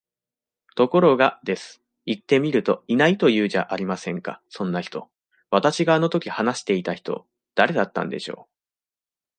[0.75, 1.79] ところが、です。
[2.07, 5.11] 行ってみると居ないと言うじゃありませんか、そんな人。
[5.51, 8.51] 私があの時話していた人、誰だったんでしょう？